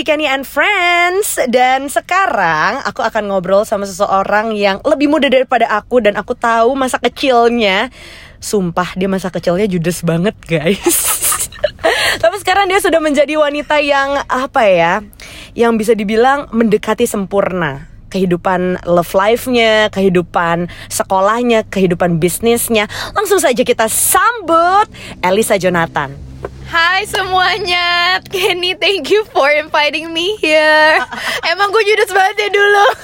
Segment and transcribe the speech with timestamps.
[0.00, 5.68] di Kenny and Friends Dan sekarang aku akan ngobrol sama seseorang yang lebih muda daripada
[5.68, 7.92] aku Dan aku tahu masa kecilnya
[8.40, 11.20] Sumpah dia masa kecilnya judes banget guys
[12.24, 15.04] Tapi sekarang dia sudah menjadi wanita yang apa ya
[15.52, 22.90] Yang bisa dibilang mendekati sempurna kehidupan love life-nya, kehidupan sekolahnya, kehidupan bisnisnya.
[23.14, 24.90] Langsung saja kita sambut
[25.22, 26.29] Elisa Jonathan.
[26.70, 31.02] Hai semuanya, Kenny thank you for inviting me here.
[31.42, 32.86] Emang gue judes banget ya dulu.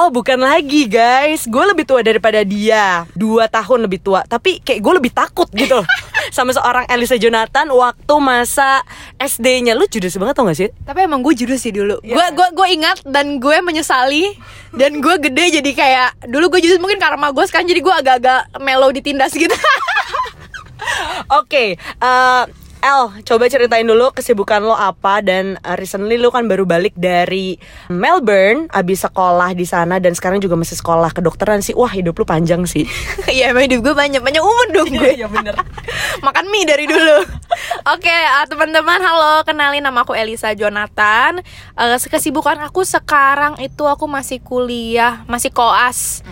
[0.00, 3.04] Oh bukan lagi guys, gue lebih tua daripada dia.
[3.12, 5.84] Dua tahun lebih tua, tapi kayak gue lebih takut gitu.
[6.36, 8.80] Sama seorang Elisa Jonathan waktu masa
[9.20, 10.72] SD-nya Lu judes banget tau gak sih?
[10.88, 12.00] Tapi emang gue judes sih dulu.
[12.00, 12.16] Iya.
[12.16, 14.32] Gue gue gue ingat dan gue menyesali.
[14.72, 18.56] Dan gue gede jadi kayak Dulu gue judes mungkin karma gue sekarang jadi gue agak-agak
[18.56, 19.52] mellow ditindas gitu.
[21.44, 22.42] Oke, eh,
[22.80, 27.60] El, coba ceritain dulu kesibukan lo apa dan eh, recently lo kan baru balik dari
[27.92, 31.76] Melbourne, abis sekolah di sana dan sekarang juga masih sekolah kedokteran sih.
[31.76, 32.88] Wah, hidup lo panjang sih.
[33.30, 35.54] Iya emang hidup gue banyak, banyak umur dong gue Iya bener.
[36.26, 37.22] Makan mie dari dulu
[37.94, 41.38] Oke ah, teman-teman halo Kenalin nama aku Elisa Jonathan
[41.78, 46.26] Eh, Kesibukan aku sekarang itu aku masih kuliah Masih koas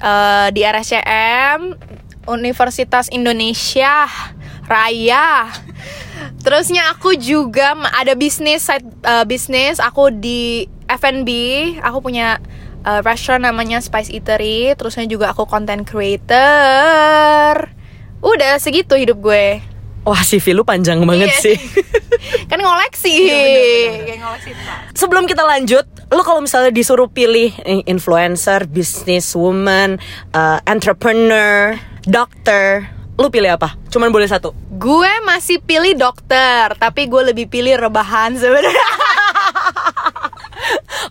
[0.00, 1.76] Eh, Di RSCM
[2.28, 4.08] Universitas Indonesia
[4.68, 5.48] Raya.
[6.38, 9.80] Terusnya aku juga ada bisnis side eh, bisnis.
[9.80, 11.28] Aku di F&B
[11.80, 12.38] aku punya
[12.84, 14.76] eh, restoran namanya Spice Eatery.
[14.76, 17.72] Terusnya juga aku content creator.
[18.20, 19.64] Udah segitu hidup gue.
[20.04, 21.42] Wah, CV lu panjang banget Iya.
[21.42, 21.56] sih.
[22.50, 23.12] kan ngoleksi.
[23.28, 24.50] Iya, ngoleksi.
[24.96, 27.52] Sebelum kita lanjut, lo kalau misalnya disuruh pilih
[27.84, 30.00] influencer, businesswoman,
[30.32, 31.76] eh, entrepreneur,
[32.08, 33.74] dokter, lu pilih apa?
[33.90, 34.54] Cuman boleh satu.
[34.78, 38.78] gue masih pilih dokter tapi gue lebih pilih rebahan sebenarnya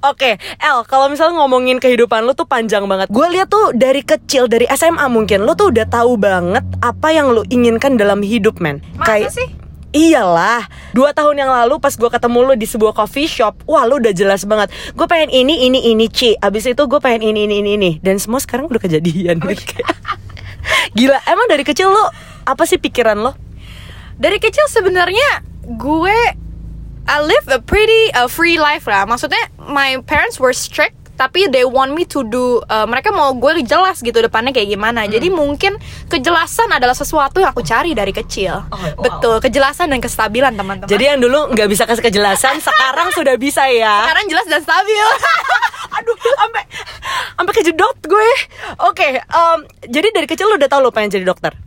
[0.08, 3.12] Oke, El, kalau misalnya ngomongin kehidupan lu tuh panjang banget.
[3.12, 7.34] Gue lihat tuh dari kecil, dari SMA mungkin, lu tuh udah tahu banget apa yang
[7.34, 8.80] lu inginkan dalam hidup, men.
[8.96, 9.50] Masa sih?
[9.96, 13.98] Iyalah, dua tahun yang lalu pas gue ketemu lu di sebuah coffee shop, wah lu
[13.98, 14.70] udah jelas banget.
[14.94, 16.38] Gue pengen ini, ini, ini, Ci.
[16.38, 17.92] Abis itu gue pengen ini, ini, ini, ini.
[17.98, 19.42] Dan semua sekarang udah kejadian.
[19.42, 19.88] Oh, iya.
[20.98, 22.06] Gila, emang dari kecil lu
[22.48, 23.48] apa sih pikiran lo?
[24.18, 25.46] dari kecil sebenarnya
[25.78, 26.18] gue
[27.08, 29.08] I live a pretty uh, free life lah.
[29.08, 33.66] Maksudnya my parents were strict tapi they want me to do uh, mereka mau gue
[33.66, 35.10] jelas gitu depannya kayak gimana.
[35.10, 35.76] Jadi mungkin
[36.08, 38.62] kejelasan adalah sesuatu yang aku cari dari kecil.
[38.70, 39.02] Oh, wow.
[39.02, 40.88] Betul, kejelasan dan kestabilan teman-teman.
[40.88, 44.06] Jadi yang dulu nggak bisa kasih kejelasan, sekarang sudah bisa ya.
[44.06, 45.08] sekarang jelas dan stabil.
[45.98, 46.64] Aduh, sampai
[47.34, 48.30] sampai kejedot gue.
[48.86, 51.58] Oke, em, jadi dari kecil lu udah tahu lu pengen jadi dokter.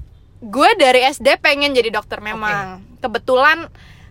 [0.40, 2.80] gue dari SD pengen jadi dokter memang.
[3.04, 3.68] Kebetulan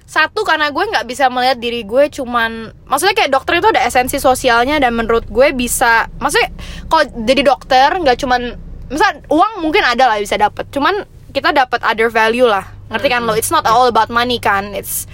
[0.10, 4.18] satu karena gue nggak bisa melihat diri gue cuman maksudnya kayak dokter itu ada esensi
[4.18, 6.50] sosialnya dan menurut gue bisa maksudnya
[6.90, 8.58] kalau jadi dokter nggak cuman
[8.90, 12.66] misal uang mungkin ada lah bisa dapat cuman kita dapat other value lah.
[12.90, 13.38] Ngerti kan lo?
[13.38, 14.74] It's not all about money kan?
[14.74, 15.06] It's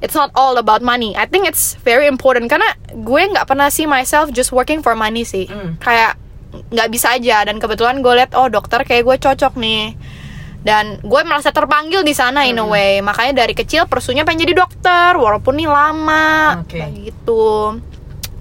[0.00, 1.12] it's not all about money.
[1.12, 5.28] I think it's very important karena gue nggak pernah see myself just working for money
[5.28, 5.44] sih.
[5.84, 6.16] Kayak
[6.72, 9.96] nggak bisa aja dan kebetulan gue liat oh dokter kayak gue cocok nih
[10.62, 13.02] dan gue merasa terpanggil di sana in a way.
[13.02, 16.62] Makanya dari kecil persunya pengen jadi dokter walaupun nih lama.
[16.62, 16.78] Oke.
[16.78, 17.78] kayak gitu.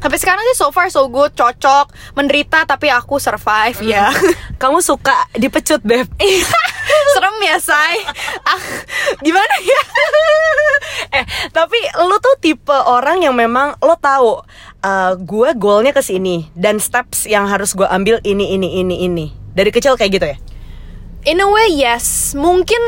[0.01, 4.09] Tapi sekarang sih so far so good cocok menderita tapi aku survive ya.
[4.61, 6.09] Kamu suka dipecut, Beb?
[7.11, 7.97] serem ya say
[8.47, 8.61] ah,
[9.21, 9.81] gimana ya?
[11.11, 11.75] Eh, tapi
[12.07, 14.39] lu tuh tipe orang yang memang lo tahu
[14.79, 19.25] eh, gue goalnya ke sini dan steps yang harus gue ambil ini ini ini ini.
[19.51, 20.37] Dari kecil kayak gitu ya?
[21.23, 22.79] In a way yes mungkin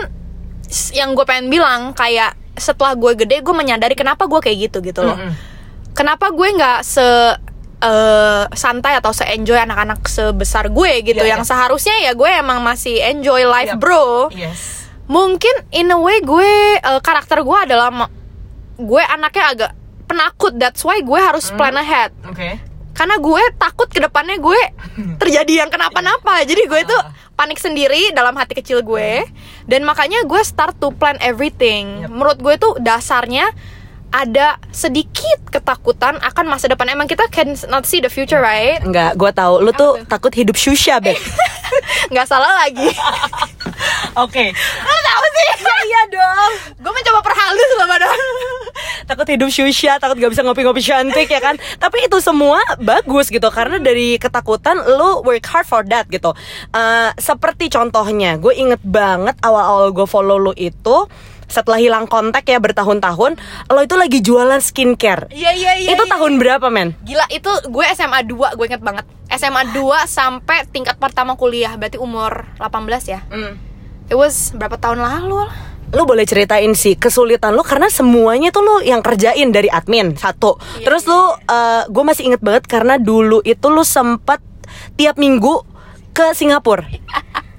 [0.92, 5.02] yang gue pengen bilang kayak setelah gue gede gue menyadari kenapa gue kayak gitu gitu
[5.02, 5.34] loh Mm-mm.
[5.94, 7.06] kenapa gue nggak se
[7.80, 11.50] eh, santai atau se enjoy anak-anak sebesar gue gitu Iya, yang iya.
[11.50, 13.82] seharusnya ya gue emang masih enjoy life Yap.
[13.82, 14.90] bro Yes.
[15.06, 18.10] mungkin in a way gue eh, karakter gue adalah
[18.74, 19.72] gue anaknya agak
[20.04, 22.58] penakut that's why gue harus plan ahead Oke.
[22.94, 24.62] Karena gue takut ke depannya gue
[25.22, 26.46] terjadi yang kenapa-napa.
[26.46, 27.02] Jadi gue tuh
[27.34, 29.26] panik sendiri dalam hati kecil gue.
[29.66, 32.06] Dan makanya gue start to plan everything.
[32.08, 33.50] Menurut gue tuh dasarnya
[34.14, 39.18] ada sedikit ketakutan akan masa depan emang kita can not see the future right Enggak,
[39.18, 39.66] gue tahu.
[39.66, 41.18] Lu tuh takut hidup susah, Beb.
[42.14, 42.86] nggak salah lagi
[44.24, 44.54] Oke.
[44.86, 45.48] lo tahu sih
[45.90, 46.52] iya dong.
[46.80, 48.22] gue mencoba perhalus loh padahal
[49.10, 51.56] takut hidup syusya, takut gak bisa ngopi-ngopi cantik ya kan.
[51.78, 56.32] Tapi itu semua bagus gitu karena dari ketakutan lu work hard for that gitu.
[56.72, 61.08] Eh, seperti contohnya, gue inget banget awal-awal gue follow lu itu
[61.48, 65.30] setelah hilang kontak ya bertahun-tahun, lo itu lagi jualan skincare.
[65.34, 65.90] Iya iya iya.
[65.94, 66.12] itu iya.
[66.12, 66.96] tahun berapa, men?
[67.04, 71.98] Gila itu gue SMA 2 gue inget banget SMA 2 sampai tingkat pertama kuliah Berarti
[71.98, 73.20] umur 18 ya
[74.12, 75.56] It was berapa tahun lalu lah.
[75.94, 80.58] Lu boleh ceritain sih kesulitan lu karena semuanya tuh lu yang kerjain dari admin satu.
[80.82, 81.22] Iya, Terus lu,
[81.94, 84.42] gue masih inget banget karena dulu itu lu sempet
[84.98, 85.62] tiap minggu
[86.14, 86.90] ke Singapura.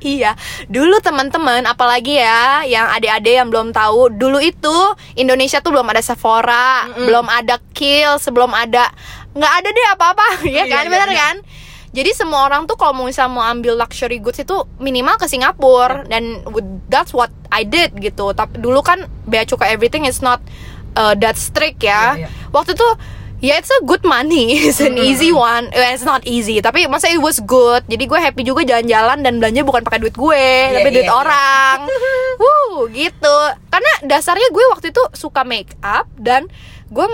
[0.04, 0.36] Iya,
[0.68, 4.76] dulu teman-teman, apalagi ya yang adik-adik yang belum tahu, dulu itu
[5.16, 8.92] Indonesia tuh belum ada Sephora, belum ada Kill, sebelum ada
[9.32, 11.18] nggak ada deh apa-apa, ya Iya, kan, iya, bener iya.
[11.18, 11.36] kan?
[11.94, 16.02] Jadi semua orang tuh kalau mau misal mau ambil luxury goods itu minimal ke Singapura
[16.04, 18.34] dan with- that's what I did gitu.
[18.34, 20.42] Tapi dulu kan bea cukai everything is not
[20.98, 22.18] uh, that strict ya.
[22.18, 22.28] Iya, iya.
[22.50, 22.88] Waktu itu
[23.44, 25.69] ya it's a good money, it's an easy one.
[25.76, 27.85] Eh, It's not easy, tapi masa it was good.
[27.85, 31.12] Jadi gue happy juga jalan-jalan dan belanja bukan pakai duit gue, tapi iya, duit iya.
[31.12, 31.76] orang.
[32.41, 33.37] Wuh, gitu.
[33.69, 36.49] Karena dasarnya gue waktu itu suka make up dan
[36.88, 37.06] gue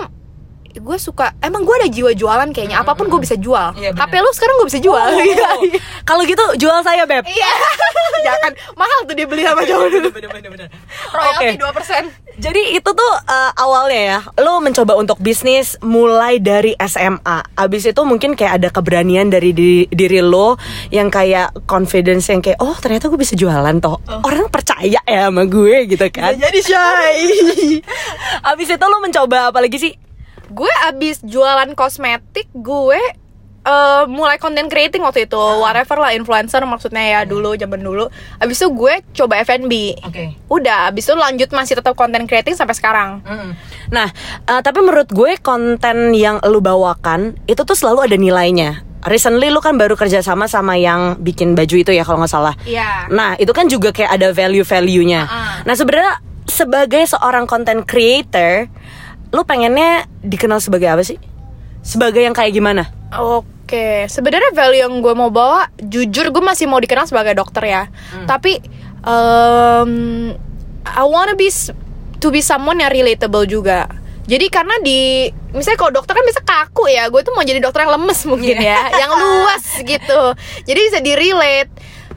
[0.73, 4.05] gue suka emang gue ada jiwa jualan kayaknya apa pun gue bisa jual Iya, benar.
[4.05, 5.79] HP lu sekarang gue bisa jual Iya, iya.
[6.01, 7.23] Kalau gitu jual saya, Beb.
[7.23, 7.51] Iya.
[8.21, 10.09] Jangan mahal tuh dibeli sama cowok dulu.
[11.11, 11.61] Royalty Oke.
[11.61, 12.41] 2%.
[12.41, 17.43] Jadi itu tuh eh, awalnya ya, lo mencoba untuk bisnis mulai dari SMA.
[17.53, 20.55] Abis itu mungkin kayak ada keberanian dari di- diri lo
[20.89, 23.99] yang kayak confidence yang kayak oh ternyata gue bisa jualan toh.
[24.21, 26.33] Orang percaya ya sama gue gitu kan.
[26.33, 27.15] Jadi shy.
[28.49, 29.93] Abis itu lo mencoba apa lagi sih?
[30.51, 33.01] Gue abis jualan kosmetik gue
[33.63, 38.05] eh, mulai content creating waktu itu whatever lah influencer maksudnya ya dulu zaman dulu
[38.37, 40.35] abis itu gue coba F&B Oke.
[40.51, 43.23] udah abis itu lanjut masih tetap content creating sampai sekarang
[43.91, 44.07] Nah,
[44.47, 48.87] eh, tapi menurut gue konten yang lu bawakan itu tuh selalu ada nilainya.
[49.03, 52.55] Recently lu kan baru kerja sama sama yang bikin baju itu ya kalau nggak salah.
[52.63, 53.11] Iya.
[53.11, 55.21] Nah, itu kan juga kayak ada value-value-nya.
[55.27, 55.55] Uh-uh.
[55.67, 56.13] Nah, sebenarnya
[56.47, 58.71] sebagai seorang content creator,
[59.31, 61.17] lu pengennya dikenal sebagai apa sih?
[61.81, 62.91] Sebagai yang kayak gimana?
[63.15, 67.83] Oke, sebenarnya value yang gue mau bawa, jujur gue masih mau dikenal sebagai dokter ya.
[68.27, 68.59] Tapi
[69.07, 70.31] um,
[70.85, 71.49] I wanna be
[72.21, 73.89] to be someone yang relatable juga.
[74.29, 77.83] Jadi karena di misalnya kalau dokter kan bisa kaku ya, gue tuh mau jadi dokter
[77.83, 80.21] yang lemes mungkin ya, yang luas gitu.
[80.63, 81.71] Jadi bisa di relate.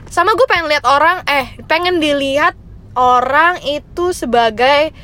[0.07, 2.55] Sama gue pengen lihat orang, eh pengen dilihat
[2.95, 4.95] orang itu sebagai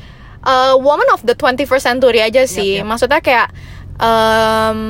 [0.44, 2.80] uh, woman of the 21st century aja sih.
[2.80, 2.86] yep.
[2.86, 3.48] Maksudnya kayak
[3.98, 4.80] um,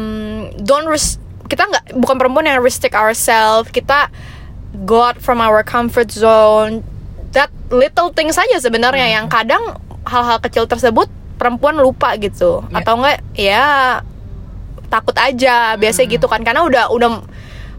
[0.61, 3.69] don't res- kita nggak bukan perempuan yang restrict ourselves.
[3.69, 4.09] Kita
[4.85, 6.81] go out from our comfort zone.
[7.33, 11.09] That little things saja sebenarnya yang kadang hal-hal kecil tersebut
[11.41, 12.65] perempuan lupa gitu.
[12.69, 12.81] Ya.
[12.85, 13.67] Atau enggak ya
[14.93, 17.11] takut aja biasanya gitu kan karena udah udah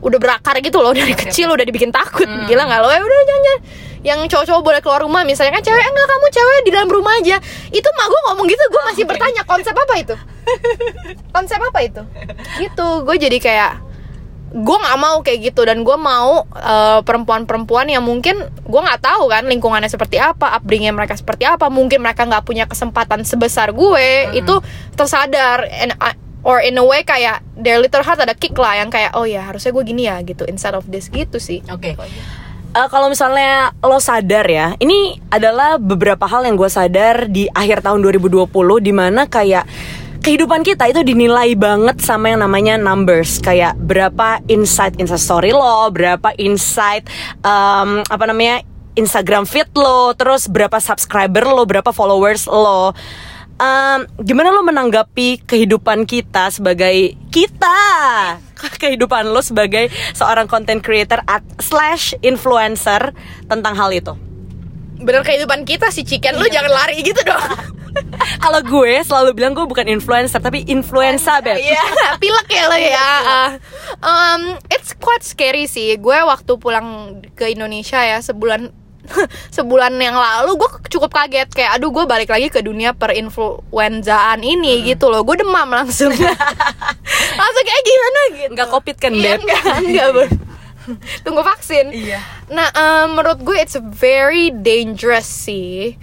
[0.02, 3.44] udah berakar gitu loh dari kecil udah dibikin takut gila nggak lo eh udah jangan
[3.46, 3.60] jangan.
[4.04, 7.38] Yang cowok-cowok boleh keluar rumah misalnya kan cewek enggak kamu cewek di dalam rumah aja.
[7.72, 10.16] Itu mah gue ngomong gitu gue masih bertanya konsep apa itu?
[11.32, 12.02] Konsep apa itu?
[12.60, 13.74] Gitu gue jadi kayak
[14.54, 19.26] gue nggak mau kayak gitu dan gue mau eh, perempuan-perempuan yang mungkin gue nggak tahu
[19.26, 24.30] kan lingkungannya seperti apa upbringingnya mereka seperti apa mungkin mereka nggak punya kesempatan sebesar gue
[24.38, 24.54] itu
[24.94, 28.94] tersadar and I- or in a way kayak their little heart ada kick lah yang
[28.94, 31.66] kayak oh ya harusnya gue gini ya gitu instead of this gitu sih.
[31.74, 31.98] Oke.
[32.74, 37.86] Eh, kalau misalnya lo sadar ya, ini adalah beberapa hal yang gue sadar di akhir
[37.86, 38.50] tahun 2020
[38.82, 39.70] di mana kayak
[40.26, 45.86] kehidupan kita itu dinilai banget sama yang namanya numbers kayak berapa insight insta story lo,
[45.94, 47.06] berapa insight
[47.46, 48.66] em, apa namanya
[48.98, 52.98] Instagram feed lo, terus berapa subscriber lo, berapa followers lo.
[53.64, 57.80] Em, gimana lo menanggapi kehidupan kita sebagai kita?
[58.84, 63.16] Kehidupan lo sebagai seorang content creator at slash influencer
[63.48, 64.20] tentang hal itu.
[65.00, 67.40] Bener kehidupan kita sih chicken lu jangan lari gitu dong.
[68.44, 71.56] Kalau gue selalu bilang gue bukan influencer tapi influenza beb.
[71.56, 71.88] Iya,
[72.24, 73.12] pilek ya lo ya.
[74.04, 75.96] Um, it's quite scary sih.
[76.04, 78.83] Gue waktu pulang ke Indonesia ya sebulan
[79.58, 81.50] sebulan yang lalu gue cukup kaget.
[81.52, 85.22] Kayak aduh gue balik lagi ke dunia perinfluenzaan ini gitu loh.
[85.26, 86.12] Gue demam langsung.
[87.40, 88.20] Langsung kayak gimana?
[88.38, 88.52] Gitu.
[88.54, 89.62] Nggak covid kan iya, beb enggak
[91.24, 91.96] tunggu vaksin.
[91.96, 92.20] Iya.
[92.52, 95.96] nah um, menurut gue it's very dangerous sih.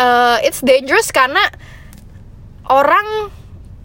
[0.00, 1.44] Uh, it's dangerous karena
[2.72, 3.28] orang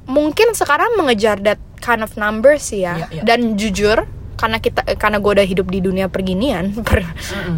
[0.08, 2.96] mungkin sekarang mengejar that kind of numbers sih ya.
[2.96, 3.22] Iya, iya.
[3.28, 7.04] dan jujur karena kita karena gue udah hidup di dunia perginian per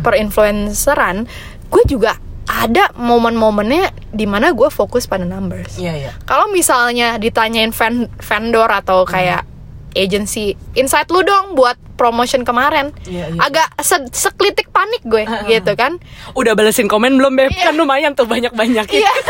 [0.01, 1.25] per influenceran
[1.67, 2.15] gue juga
[2.47, 5.75] ada momen-momennya di mana gue fokus pada numbers.
[5.75, 6.11] Iya iya.
[6.23, 9.43] Kalau misalnya ditanyain ven- vendor atau kayak
[9.91, 12.93] agency insight lu dong buat promotion kemarin.
[13.03, 13.39] Iya, iya.
[13.41, 15.97] Agak se- sekelitik panik gue gitu kan.
[16.31, 17.49] Udah balesin komen belum beb?
[17.49, 17.65] Iya.
[17.65, 19.09] Kan lumayan tuh banyak-banyak Iya.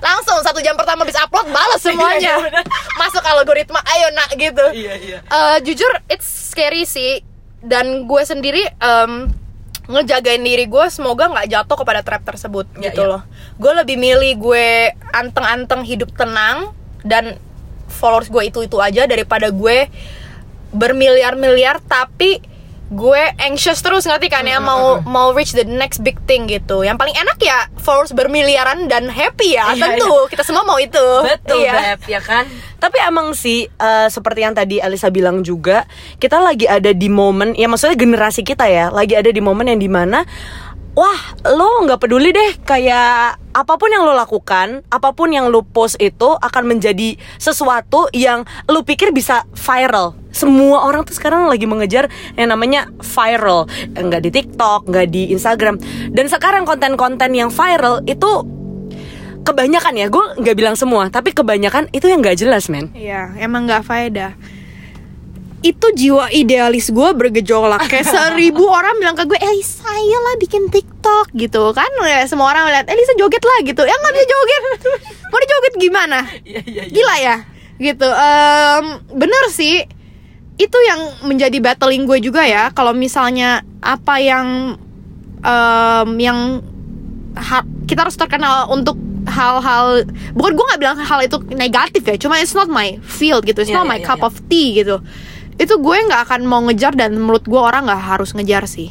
[0.00, 2.18] Langsung satu jam pertama bisa upload balas semuanya.
[2.18, 2.64] Iya, benar.
[2.96, 4.64] Masuk algoritma ayo nak gitu.
[4.72, 7.22] Iya iya Eh, jujur it's scary sih
[7.60, 9.30] dan gue sendiri em,
[9.84, 13.10] ngejagain diri gue semoga nggak jatuh kepada trap tersebut Ya, gitu ya.
[13.10, 13.22] loh
[13.56, 14.66] gue lebih milih gue
[15.12, 16.70] anteng-anteng hidup tenang
[17.02, 17.38] dan
[17.88, 19.86] followers gue itu itu aja daripada gue
[20.72, 22.40] bermiliar-miliar tapi
[22.92, 26.84] gue anxious terus ngerti kan ya mau mau reach the next big thing gitu.
[26.84, 30.28] Yang paling enak ya followers bermiliaran dan happy ya Iya, tentu.
[30.28, 31.00] kita semua mau itu.
[31.24, 31.96] Betul Iya.
[31.96, 32.44] Beb, ya kan?
[32.76, 35.88] Tapi emang sih eh, seperti yang tadi Alisa bilang juga,
[36.20, 39.80] kita lagi ada di momen, ya maksudnya generasi kita ya, lagi ada di momen yang
[39.80, 40.28] di mana
[40.92, 45.64] Wah, lo nggak peduli deh kayak apa pun yang lo lakukan, apa pun yang lo
[45.64, 50.12] post itu akan menjadi sesuatu yang lo pikir bisa viral.
[50.36, 55.80] Semua orang tuh sekarang lagi mengejar yang namanya viral, nggak di TikTok, nggak di Instagram.
[56.12, 58.44] Dan sekarang konten-konten yang viral itu
[59.48, 63.66] kebanyakan ya gue nggak bilang semua tapi kebanyakan itu yang nggak jelas men Iya, emang
[63.66, 64.32] nggak faedah.
[65.62, 67.86] Itu jiwa idealis gue bergejolak.
[67.90, 71.70] Kayak seribu orang bilang ke gue Eh saya lah bikin TikTok gitu.
[71.70, 73.78] Kan ya, Semua orang lihat Elisa joget lah gitu.
[73.80, 74.62] Ya nggak bisa joget.
[75.30, 76.18] Mau dijoget gimana?
[76.66, 77.36] Gila ya.
[77.78, 78.04] Gitu.
[78.04, 79.86] Em, Bener sih.
[80.54, 82.70] Itu yang menjadi battling gue juga ya.
[82.70, 84.76] Kalau misalnya Apa yang
[85.40, 86.38] em, Yang
[87.34, 90.02] ha- Kita harus terkenal untuk hal-hal
[90.34, 93.62] bukan gue nggak bilang hal itu negatif ya cuma it's not my field gitu.
[93.62, 94.26] It's Iya, not iya, my iya, cup iya.
[94.26, 94.98] of tea gitu
[95.62, 98.90] itu gue nggak akan mau ngejar dan menurut gue orang nggak harus ngejar sih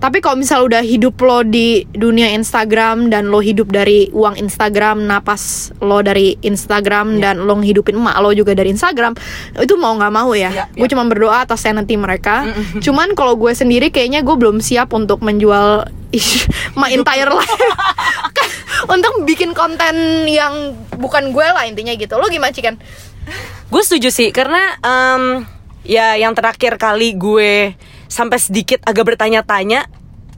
[0.00, 5.04] tapi kalau misal udah hidup lo di dunia Instagram dan lo hidup dari uang Instagram,
[5.04, 7.36] napas lo dari Instagram Iya.
[7.36, 9.12] dan lo ngehidupin emak lo juga dari Instagram,
[9.60, 10.48] itu mau nggak mau ya.
[10.48, 12.48] Iya, Gue cuma berdoa atas sanity mereka.
[12.84, 15.84] Cuman kalau gue sendiri kayaknya gue belum siap untuk menjual
[16.80, 17.52] my entire life.
[18.96, 22.16] untuk bikin konten yang bukan gue lah intinya gitu.
[22.16, 22.80] Lo gimana Cikan?
[23.68, 25.44] gue setuju sih karena em,
[25.90, 27.74] ya yang terakhir kali gue
[28.06, 29.90] sampai sedikit agak bertanya-tanya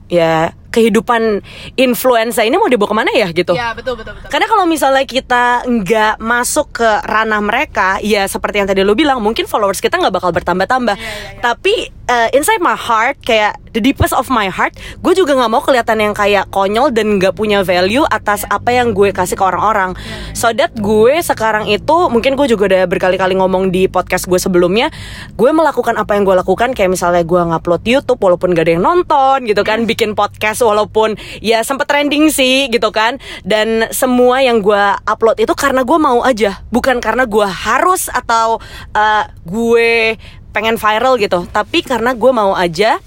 [0.09, 1.45] ya kehidupan
[1.77, 4.29] influenza ini mau dibawa ke mana ya gitu Ya betul betul betul.
[4.33, 9.21] Karena kalau misalnya kita nggak masuk ke ranah mereka, ya seperti yang tadi lo bilang,
[9.21, 10.97] mungkin followers kita nggak bakal bertambah-tambah.
[11.37, 15.61] Tapi uh, inside my heart, kayak the deepest of my heart, gue juga nggak mau
[15.65, 19.97] kelihatan yang kayak konyol dan nggak punya value atas apa yang gue kasih ke orang-orang.
[20.37, 24.93] So that gue sekarang itu, mungkin gue juga udah berkali-kali ngomong di podcast gue sebelumnya,
[25.33, 28.85] gue melakukan apa yang gue lakukan, kayak misalnya gue ngupload YouTube walaupun gak ada yang
[28.85, 34.61] nonton gitu kan, bikin podcast walaupun ya sempat trending sih gitu kan, dan semua yang
[34.61, 38.61] gue upload itu karena gue mau aja, bukan karena gue harus atau
[38.93, 40.13] uh, gue
[40.53, 43.01] pengen viral gitu, tapi karena gue mau aja.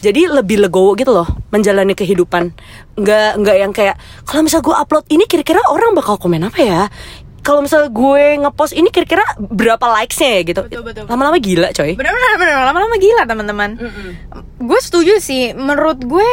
[0.00, 2.56] Jadi lebih legowo gitu loh menjalani kehidupan.
[2.96, 6.82] Nggak nggak yang kayak kalau misal gue upload ini kira-kira orang bakal komen apa ya?
[7.44, 10.62] Kalau misal gue ngepost ini kira-kira berapa likesnya ya gitu.
[11.04, 12.00] Lama-lama gila coy.
[12.00, 13.70] Bener-bener bener lama-lama gila teman-teman.
[14.60, 15.52] Gue setuju sih.
[15.52, 16.30] Menurut gue,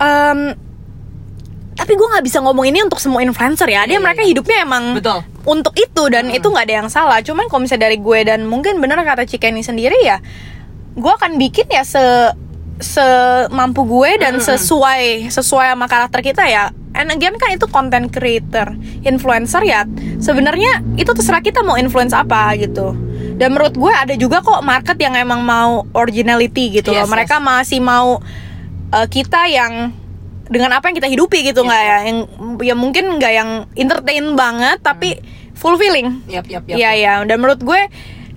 [0.00, 0.56] em,
[1.74, 3.82] tapi gue nggak bisa ngomong ini untuk semua influencer ya.
[3.84, 4.30] Dia Iya, mereka iya.
[4.30, 5.18] hidupnya emang Betul.
[5.42, 7.18] untuk itu dan itu nggak ada yang salah.
[7.20, 10.22] Cuman kalau misalnya dari gue dan mungkin bener kata Cikeni sendiri ya,
[10.94, 12.02] gue akan bikin ya se
[12.82, 16.70] semampu gue dan sesuai sesuai sama karakter kita ya.
[16.94, 19.82] And again kan itu content creator, influencer ya.
[20.22, 22.94] Sebenarnya itu terserah kita mau influence apa gitu.
[23.34, 27.02] Dan menurut gue ada juga kok market yang emang mau originality gitu loh.
[27.02, 28.22] Yes, Mereka masih mau
[28.94, 29.90] uh, kita yang
[30.48, 31.98] dengan apa yang kita hidupi gitu nggak ya?
[32.08, 32.18] Yang
[32.60, 35.20] ya mungkin nggak yang entertain banget tapi
[35.56, 36.24] fulfilling.
[36.28, 37.12] Yap, yap, yap, Iya ya.
[37.24, 37.80] Dan menurut gue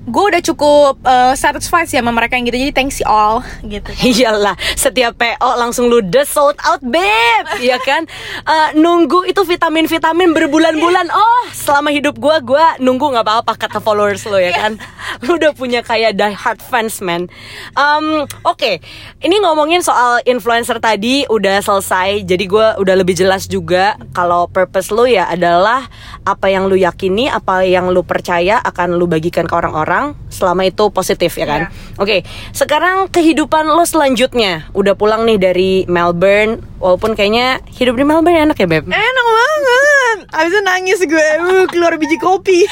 [0.08, 2.64] gue udah cukup uh, satisfied sih sama mereka yang gitu.
[2.64, 3.92] Jadi thanks you all gitu.
[4.16, 8.08] Iyalah, setiap PO langsung ludes sold out, beb, ya kan?
[8.48, 11.10] Eh, nunggu itu vitamin-vitamin berbulan-bulan.
[11.18, 14.78] Oh, selama hidup gua, gua nunggu nggak apa-apa kata followers lo ya kan?
[15.26, 17.26] Lu udah punya kayak die hard fans, man.
[17.74, 18.86] Um, Oke,
[19.26, 22.22] ini ngomongin soal influencer tadi udah selesai.
[22.22, 25.90] Jadi gua udah lebih jelas juga kalau purpose lo ya adalah
[26.22, 29.97] apa yang lu yakini, apa yang lu percaya akan lu bagikan ke orang-orang
[30.30, 31.62] selama itu positif ya kan?
[31.68, 32.02] Iya.
[32.02, 32.18] Oke,
[32.54, 38.58] sekarang kehidupan lo selanjutnya udah pulang nih dari Melbourne, walaupun kayaknya hidup di Melbourne enak
[38.58, 38.86] ya beb.
[38.88, 40.18] Enak banget.
[40.34, 41.28] Abis itu nangis gue,
[41.72, 42.66] keluar biji kopi.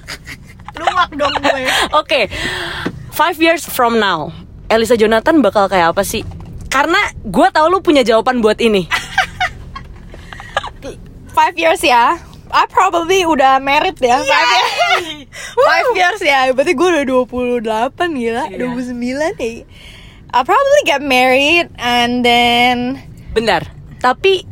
[0.80, 1.62] Luak dong gue.
[1.96, 2.28] Oke,
[3.12, 4.32] five years from now,
[4.68, 6.26] Elisa Jonathan bakal kayak apa sih?
[6.68, 8.84] Karena gue tau lu punya jawaban buat ini.
[11.36, 12.16] Five years ya.
[12.56, 14.16] I probably udah married ya.
[14.24, 15.28] Five years.
[15.68, 18.64] Five years ya, berarti gue udah 28 gila, Iya.
[18.64, 19.56] 29 nih.
[20.32, 23.04] I'll probably get married and then
[23.36, 23.68] Benar.
[24.00, 24.48] Tapi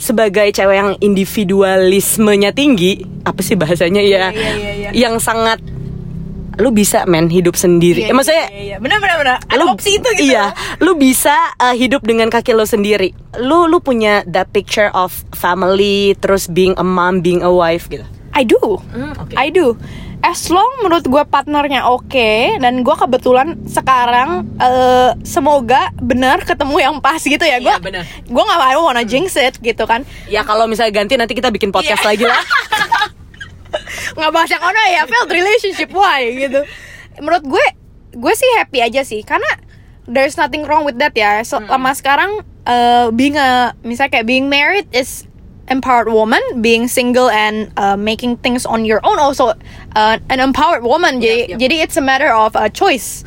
[0.00, 4.32] sebagai cewek yang individualismenya tinggi, apa sih bahasanya ya?
[4.32, 4.90] Iya, iya, iya, iya.
[4.96, 5.60] Yang sangat
[6.58, 8.02] lu bisa men hidup sendiri.
[8.02, 8.76] Iya, Eh, maksudnya iya, iya.
[8.76, 9.36] bener bener bener.
[9.40, 10.28] Ada lu opsi itu gitu.
[10.28, 13.14] Iya, lu bisa uh, hidup dengan kaki lu sendiri.
[13.38, 18.02] Lu lu punya that picture of family, terus being a mom, being a wife gitu.
[18.30, 18.58] I do.
[18.90, 19.34] Hmm, oke.
[19.34, 19.78] I do.
[20.18, 26.96] As long menurut gue partnernya oke dan gue kebetulan sekarang eh, semoga benar ketemu yang
[26.98, 30.66] pas gitu ya gue Iya, gue nggak mau wanna jinx it gitu kan Ya kalau
[30.66, 32.08] misalnya ganti nanti kita bikin podcast Iya.
[32.10, 32.42] lagi lah.
[34.18, 36.66] nggak bahas yang ono ya failed relationship why gitu.
[37.22, 37.66] Menurut gue
[38.18, 39.46] gue sih happy aja sih karena
[40.10, 41.38] there's nothing wrong with that ya.
[41.46, 45.24] Selama sekarang uh, being a misalnya kayak being married is
[45.68, 49.52] empowered woman being single and uh, making things on your own also
[49.94, 51.20] uh, an empowered woman.
[51.20, 51.58] Jadi Yep, yep.
[51.60, 53.22] jadi it's a matter of a choice.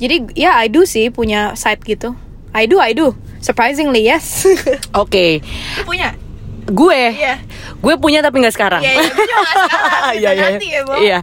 [0.00, 2.16] Jadi ya I do sih punya side gitu.
[2.56, 3.14] I do I do.
[3.44, 4.44] Surprisingly yes.
[5.02, 5.42] Oke,
[5.78, 6.14] Lu punya
[6.62, 7.42] gue, Iya.
[7.78, 8.82] gue punya tapi nggak sekarang.
[8.82, 9.04] Iya, iya,
[10.18, 10.96] Iya, iya, ya.
[10.98, 11.18] Iya.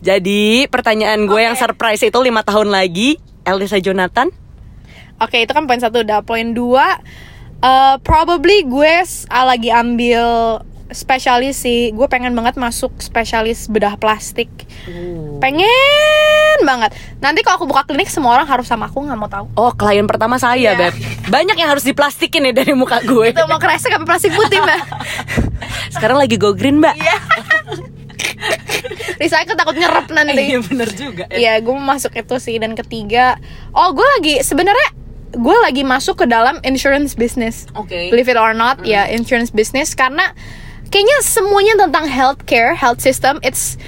[0.00, 1.62] Jadi pertanyaan gue yang Oke.
[1.62, 4.30] surprise itu lima tahun lagi, Elisa Jonathan.
[5.20, 6.24] Oke, itu kan poin satu udah.
[6.24, 6.98] Poin dua,
[7.60, 8.94] eh, probably gue
[9.30, 10.24] lagi ambil
[10.92, 11.90] spesialis sih.
[11.90, 14.50] Gue pengen banget masuk spesialis bedah plastik.
[15.38, 16.92] Pengen banget.
[17.18, 19.46] Nanti kalau aku buka klinik semua orang harus sama aku nggak mau tahu.
[19.56, 20.90] Oh, klien pertama saya, Iya.
[20.90, 20.94] Beb.
[21.30, 23.32] Banyak yang harus diplastikin nih dari muka gue.
[23.32, 24.80] Itu mau kresek apa plastik putih mbak?
[25.94, 26.94] Sekarang lagi go green, Mbak.
[26.96, 27.16] Iya.
[29.20, 30.56] Recycle takut nyerap nanti.
[30.56, 31.24] Iya, bener juga.
[31.28, 33.36] Iya, gue mau masuk itu sih dan ketiga,
[33.76, 34.96] oh gue lagi sebenarnya
[35.30, 37.68] gue lagi masuk ke dalam insurance business.
[37.76, 38.08] Oke.
[38.08, 40.32] Believe it or not, ya insurance business karena
[40.90, 43.78] kayaknya semuanya tentang healthcare, health system, it's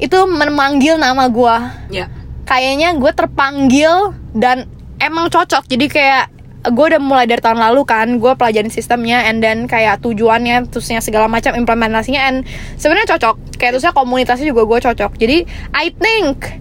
[0.00, 1.56] itu memanggil nama gue.
[1.92, 2.06] Ya.
[2.48, 4.64] Kayaknya gue terpanggil dan
[4.98, 5.68] emang cocok.
[5.68, 6.32] Jadi kayak
[6.68, 10.98] gue udah mulai dari tahun lalu kan, gue pelajarin sistemnya, and then kayak tujuannya, terusnya
[11.04, 12.48] segala macam implementasinya, and
[12.80, 13.60] sebenarnya cocok.
[13.60, 15.12] Kayak terusnya komunitasnya juga gue cocok.
[15.20, 15.44] Jadi
[15.76, 16.58] I think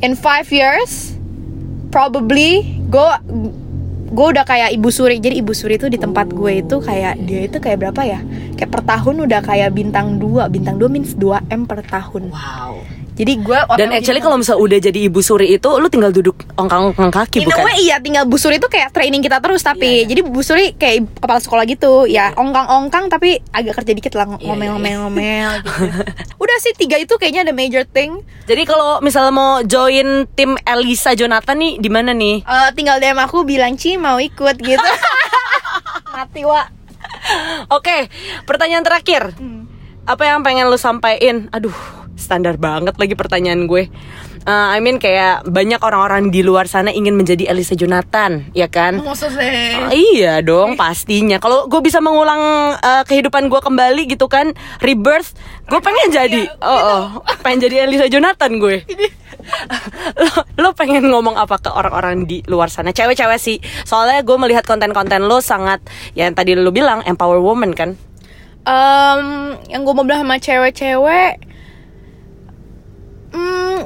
[0.00, 1.18] in five years
[1.90, 3.10] probably gue
[4.14, 5.18] gue udah kayak ibu suri.
[5.18, 8.20] Jadi ibu suri itu di tempat gue itu kayak dia itu kayak berapa ya?
[8.54, 12.30] Kayak per tahun udah kayak bintang 2 bintang 2 means 2 m per tahun.
[12.30, 12.93] Wow.
[13.14, 17.10] Jadi gue Dan actually kalau misalnya udah jadi ibu suri itu lu tinggal duduk ongkang-ongkang
[17.10, 17.62] kaki In bukan?
[17.62, 20.04] way iya tinggal Bu Suri itu kayak training kita terus tapi Iya, iya.
[20.06, 24.50] jadi Bu Suri kayak kepala sekolah gitu ya ongkang-ongkang tapi agak kerja dikit lah Iya,
[24.50, 25.70] ngomel-ngomel-ngomel gitu.
[26.36, 28.18] Udah sih tiga itu kayaknya ada major thing.
[28.44, 32.42] Jadi kalau misalnya mau join tim Elisa Jonathan nih di mana nih?
[32.42, 34.90] Eh, tinggal DM aku bilang Ci mau ikut gitu.
[36.14, 36.66] Mati wa.
[37.70, 38.10] Oke,
[38.44, 39.32] pertanyaan terakhir.
[39.34, 39.64] Hmm.
[40.04, 41.48] Apa yang pengen lu sampaikan?
[41.50, 41.72] Aduh,
[42.14, 43.90] standar banget lagi pertanyaan gue.
[44.44, 49.00] Eh, I mean kayak banyak orang-orang di luar sana ingin menjadi Elisa Jonathan, ya kan?
[49.00, 49.88] Maksudnya.
[49.88, 51.40] Ah, iya dong pastinya.
[51.40, 54.52] Kalau gue bisa mengulang eh, kehidupan gue kembali gitu kan,
[54.84, 55.32] rebirth,
[55.64, 56.42] gue pengen jadi.
[56.60, 57.04] Oh, oh,
[57.40, 58.84] pengen jadi Elisa Jonathan gue.
[60.24, 62.92] lo, lo pengen ngomong apa ke orang-orang di luar sana?
[62.92, 63.56] Cewek-cewek sih.
[63.88, 65.80] Soalnya gue melihat konten-konten lo sangat,
[66.12, 67.96] ya yang tadi lo bilang empower woman kan.
[68.64, 71.43] Em, yang gue mau bilang sama cewek-cewek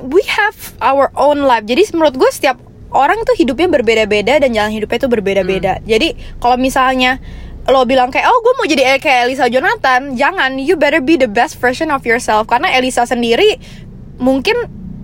[0.06, 1.66] we have our own life.
[1.66, 2.58] Jadi menurut gue setiap
[2.94, 5.82] orang tuh hidupnya berbeda-beda dan jalan hidupnya tuh berbeda-beda.
[5.84, 7.20] Jadi kalau misalnya
[7.68, 10.56] lo bilang kayak oh gue mau jadi kayak Elisa Jonathan jangan.
[10.56, 12.48] You better be the best version of yourself.
[12.48, 13.61] Karena Elisa sendiri
[14.18, 14.56] mungkin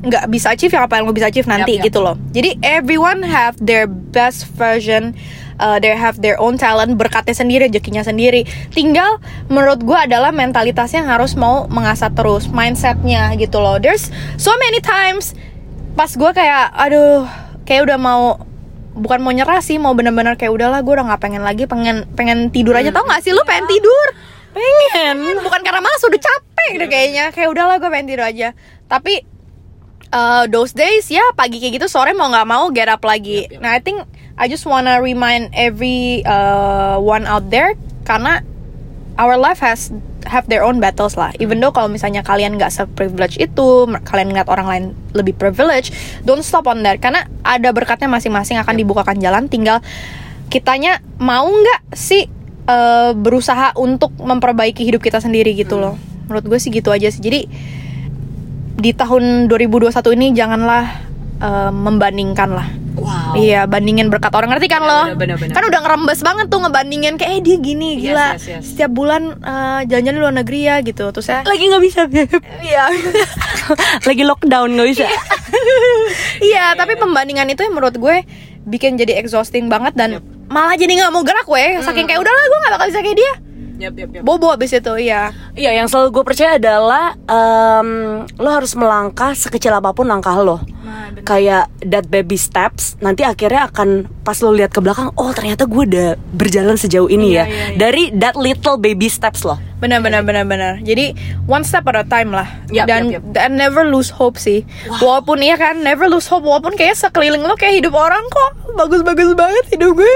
[0.05, 1.87] nggak bisa achieve yang apa yang lo bisa achieve nanti Yap, yap.
[1.89, 2.17] gitu loh.
[2.37, 5.17] Jadi everyone have their best version
[5.59, 8.47] uh, they have their own talent berkatnya sendiri rezekinya sendiri.
[8.73, 9.19] Tinggal
[9.51, 13.79] menurut gue adalah mentalitasnya yang harus mau mengasah terus mindsetnya gitu loh.
[13.79, 15.35] There's so many times
[15.95, 17.23] pas gue kayak aduh
[17.63, 18.43] kayak udah mau
[18.95, 22.51] bukan mau nyerah sih mau bener-bener kayak udahlah gue udah nggak pengen lagi pengen pengen
[22.55, 22.95] tidur aja.
[22.95, 24.07] Tau gak sih lu pengen tidur?
[24.55, 25.17] Pengen.
[25.47, 27.25] Bukan karena malas udah capek deh kayaknya.
[27.35, 28.49] Kayak udahlah gue pengen tidur aja.
[28.87, 29.27] Tapi
[30.15, 33.51] uh, those days ya pagi kayak gitu sore mau nggak mau get up lagi.
[33.51, 33.61] Yep, yep.
[33.61, 33.99] Nah I think
[34.35, 38.43] I just wanna remind every uh, one out there karena
[39.15, 39.95] our life has
[40.27, 41.31] have their own battles lah.
[41.39, 45.93] Even though kalau misalnya kalian nggak se-privilege itu, kalian ngeliat orang lain lebih privilege,
[46.27, 49.47] don't stop on that karena ada berkatnya masing-masing akan dibukakan jalan.
[49.47, 49.85] Tinggal
[50.51, 52.27] kitanya mau nggak sih
[52.67, 55.95] uh, berusaha untuk memperbaiki hidup kita sendiri gitu loh.
[56.27, 57.21] Menurut gue sih gitu aja sih.
[57.21, 57.41] Jadi
[58.75, 60.85] di tahun 2021 ini janganlah
[61.39, 62.69] eh, membandingkan lah.
[63.35, 65.01] Iya, bandingin berkat orang ngerti kan Bener, lo?
[65.03, 65.55] bener, bener, bener.
[65.55, 68.29] Kan udah ngerembes banget tuh ngebandingin kayak eh dia gini Yes, gila.
[68.31, 68.63] yes, yes.
[68.71, 71.05] Setiap bulan eh, jalan-jalan di luar negeri ya gitu.
[71.11, 72.01] Terus saya Lagi nggak bisa.
[72.61, 72.85] Iya.
[74.09, 75.07] lagi lockdown nggak bisa.
[76.41, 78.17] Iya, tapi pembandingan itu yang menurut gue
[78.65, 81.65] bikin jadi exhausting banget dan malah jadi nggak mau gerak gue.
[81.81, 83.35] Saking kayak udahlah gue nggak bakal bisa kayak dia.
[83.75, 84.23] Yap, yap, yap.
[84.23, 85.35] Bobo abis itu, iya.
[85.53, 87.89] Iya, yang selalu gue percaya adalah em,
[88.39, 90.63] lo harus melangkah sekecil apa pun langkah lo.
[90.79, 91.27] Nah, bener.
[91.27, 95.83] Kayak that baby steps, nanti akhirnya akan pas lo lihat ke belakang, oh ternyata gue
[95.85, 97.45] udah berjalan sejauh ini Iya, ya.
[97.45, 97.77] iya, iya.
[97.77, 99.61] Dari that little baby steps lo.
[99.77, 100.81] Benar benar benar benar.
[100.81, 101.13] Jadi
[101.45, 102.49] one step at a time lah.
[102.73, 103.33] Yap, dan yap, yap.
[103.33, 104.65] dan never lose hope sih.
[104.97, 109.37] Walaupun iya kan never lose hope walaupun kayak sekeliling lo kayak hidup orang kok bagus-bagus
[109.37, 110.15] banget hidup gue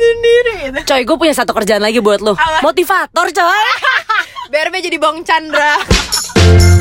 [0.00, 0.78] sendiri gitu.
[0.86, 2.32] Coy, gue punya satu kerjaan lagi buat lo.
[2.32, 2.64] Apa?
[2.64, 3.64] Motivator, coy.
[4.52, 5.76] BRB jadi Bang Chandra.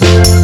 [0.00, 0.37] Thank you.